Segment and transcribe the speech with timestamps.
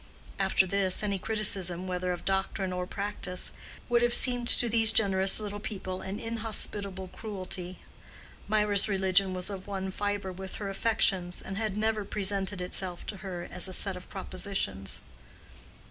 [0.39, 3.51] After this, any criticism, whether of doctrine or practice,
[3.87, 7.77] would have seemed to these generous little people an inhospitable cruelty.
[8.47, 13.17] Mirah's religion was of one fibre with her affections, and had never presented itself to
[13.17, 15.01] her as a set of propositions.